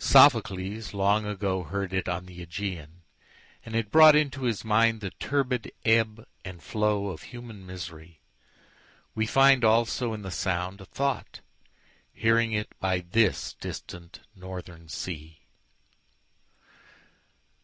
[0.00, 3.02] Sophocles long agoHeard it on the Ægæan,
[3.64, 8.18] and it broughtInto his mind the turbid ebb and flowOf human misery;
[9.16, 11.38] weFind also in the sound a thought,
[12.12, 15.42] Hearing it by this distant northern sea.